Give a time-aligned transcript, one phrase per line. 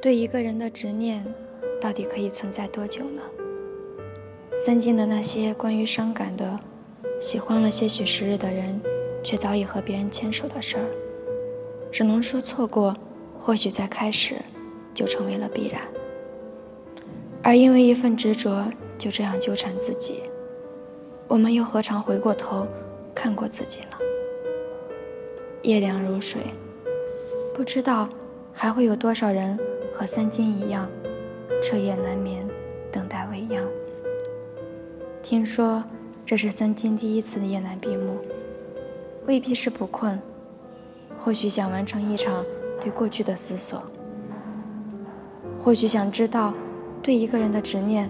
[0.00, 1.22] 对一个人的执念，
[1.78, 3.20] 到底可以存在多久呢？
[4.56, 6.58] 三金的那些关于伤感的、
[7.20, 8.80] 喜欢了些许时日的人，
[9.22, 10.86] 却早已和别人牵手的事儿，
[11.92, 12.96] 只能说错过，
[13.38, 14.36] 或许在开始
[14.94, 15.82] 就成为了必然。
[17.42, 20.22] 而因为一份执着，就这样纠缠自己，
[21.28, 22.66] 我们又何尝回过头
[23.14, 23.98] 看过自己呢？
[25.60, 26.40] 夜凉如水，
[27.52, 28.08] 不知道
[28.50, 29.58] 还会有多少人。
[29.92, 30.88] 和三金一样，
[31.62, 32.46] 彻夜难眠，
[32.90, 33.64] 等待未央。
[35.22, 35.84] 听说
[36.24, 38.16] 这是三金第一次夜难闭目，
[39.26, 40.18] 未必是不困，
[41.18, 42.44] 或许想完成一场
[42.80, 43.82] 对过去的思索，
[45.58, 46.54] 或许想知道
[47.02, 48.08] 对一个人的执念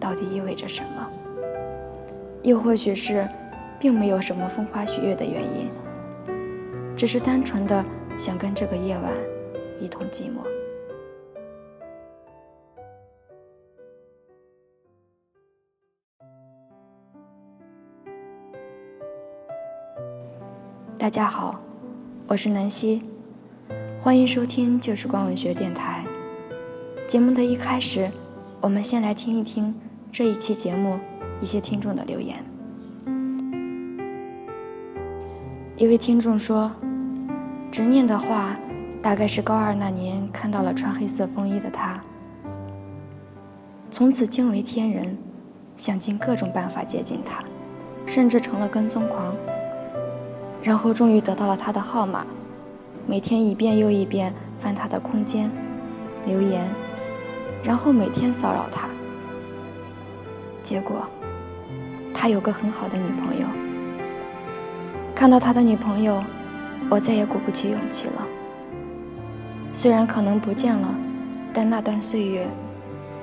[0.00, 1.08] 到底意味着什么，
[2.42, 3.28] 又或许是
[3.78, 5.70] 并没有什么风花雪月的原因，
[6.96, 7.84] 只是单纯的
[8.16, 9.12] 想跟这个夜晚
[9.78, 10.57] 一同寂寞。
[20.98, 21.60] 大家好，
[22.26, 23.04] 我是南希，
[24.00, 26.04] 欢迎收听旧时光文学电台。
[27.06, 28.10] 节目的一开始，
[28.60, 29.72] 我们先来听一听
[30.10, 30.98] 这一期节目
[31.40, 32.44] 一些听众的留言。
[35.76, 36.72] 一位听众说
[37.70, 38.58] ：“执念的话，
[39.00, 42.02] 大概是高二那年看到了穿黑色风衣的他，
[43.88, 45.16] 从此惊为天人，
[45.76, 47.44] 想尽各种办法接近他，
[48.04, 49.32] 甚至成了跟踪狂。”
[50.62, 52.26] 然后终于得到了他的号码，
[53.06, 55.50] 每天一遍又一遍翻他的空间
[56.26, 56.68] 留言，
[57.62, 58.88] 然后每天骚扰他。
[60.62, 61.08] 结果，
[62.12, 63.46] 他有个很好的女朋友。
[65.14, 66.22] 看到他的女朋友，
[66.90, 68.26] 我再也鼓不起勇气了。
[69.72, 70.94] 虽然可能不见了，
[71.52, 72.46] 但那段岁月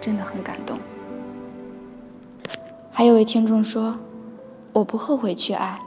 [0.01, 0.77] 真的很感动。
[2.91, 3.97] 还有位听众说
[4.73, 5.79] ：“我不后悔去爱。”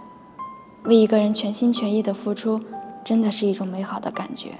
[0.88, 2.59] 为一个人全心全意的付出，
[3.04, 4.53] 真的是一种美好的感觉。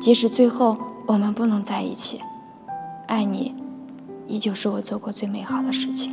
[0.00, 2.20] 即使最后我们不能在一起，
[3.06, 3.54] 爱你，
[4.26, 6.12] 依旧是我做过最美好的事情。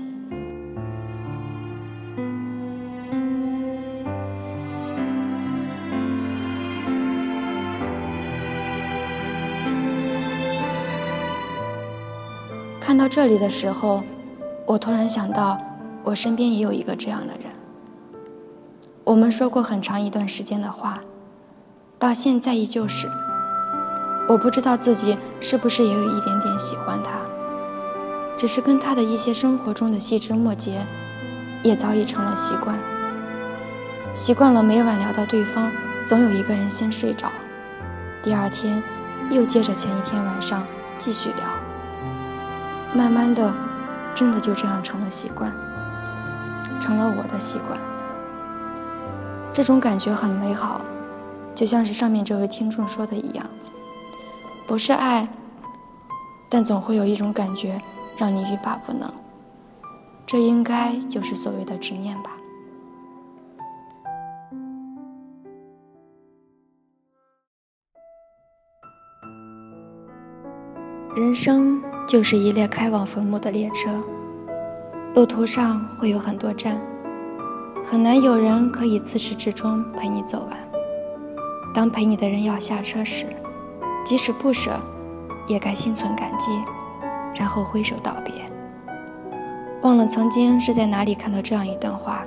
[12.79, 14.03] 看到这里的时候，
[14.67, 15.57] 我突然想到，
[16.03, 17.58] 我身边也有一个这样的人。
[19.09, 20.99] 我们说过很长一段时间的话，
[21.97, 23.09] 到现在依旧是。
[24.27, 27.13] 我不知道自己是不是也有一点点喜欢他，
[28.37, 30.85] 只是跟他的一些生活中的细枝末节，
[31.63, 32.77] 也早已成了习惯。
[34.13, 35.71] 习惯了每晚聊到对方，
[36.05, 37.31] 总有一个人先睡着，
[38.21, 38.83] 第二天
[39.31, 40.63] 又接着前一天晚上
[40.99, 41.47] 继续聊。
[42.93, 43.51] 慢慢的，
[44.13, 45.51] 真的就这样成了习惯，
[46.79, 47.75] 成了我的习惯。
[49.53, 50.79] 这种感觉很美好，
[51.53, 53.45] 就像是上面这位听众说的一样，
[54.65, 55.27] 不是爱，
[56.49, 57.79] 但总会有一种感觉
[58.17, 59.11] 让你欲罢不能。
[60.25, 62.31] 这应该就是所谓的执念吧。
[71.15, 74.01] 人生就是一列开往坟墓的列车，
[75.15, 76.79] 路途上会有很多站。
[77.91, 80.59] 很难有人可以自始至终陪你走完。
[81.73, 83.25] 当陪你的人要下车时，
[84.05, 84.79] 即使不舍，
[85.47, 86.51] 也该心存感激，
[87.33, 88.31] 然后挥手道别。
[89.81, 92.23] 忘了曾经是在哪里看到这样一段话，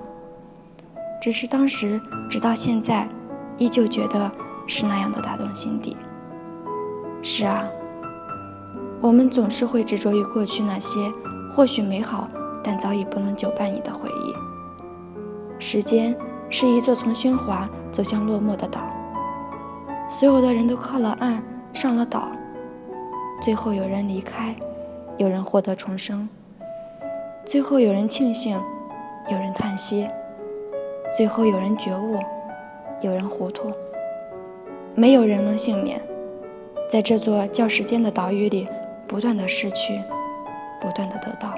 [1.21, 3.09] 只是当时直到现在，
[3.57, 4.33] 依旧觉得
[4.67, 5.97] 是那样的打动心底。
[7.23, 7.63] 是啊，
[9.01, 11.09] 我们总是会执着于过去那些
[11.55, 12.27] 或许美好，
[12.65, 14.52] 但早已不能久伴你的回忆。
[15.65, 16.13] 时间
[16.51, 18.81] 是一座从喧哗走向落寞的岛，
[20.09, 21.41] 所有的人都靠了岸，
[21.73, 22.33] 上了岛，
[23.41, 24.57] 最后有人离开，
[25.19, 26.29] 有人获得重生，
[27.47, 28.61] 最后有人庆幸，
[29.31, 30.09] 有人叹息，
[31.17, 32.19] 最后有人觉悟，
[33.01, 33.71] 有人糊涂，
[34.97, 36.03] 没有人能幸免，
[36.91, 38.69] 在这座叫时间的岛屿里，
[39.07, 40.03] 不断的失去，
[40.81, 41.55] 不断的得到。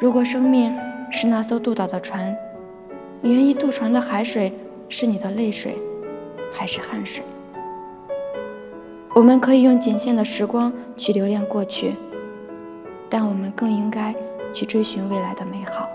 [0.00, 0.76] 如果生命。
[1.14, 2.34] 是那艘渡岛的船
[3.20, 4.50] 你愿意渡船的海水
[4.88, 5.76] 是你的泪水
[6.50, 7.22] 还是汗水？
[9.14, 11.94] 我们可以用仅限的时光去留恋过去
[13.10, 14.14] 但我们更应该
[14.54, 15.86] 去追寻未来的美好。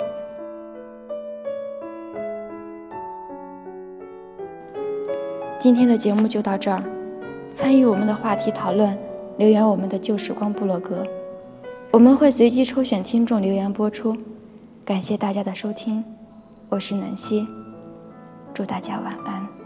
[5.59, 6.83] 今天的节目就到这儿
[7.49, 8.95] 参与我们的话题讨论
[9.37, 11.03] 留言我们的旧时光部落格。
[11.91, 14.15] 我们会随机抽选听众留言播出。
[14.87, 16.01] 感谢大家的收听
[16.69, 17.45] 我是南希
[18.53, 19.56] 祝大家晚安。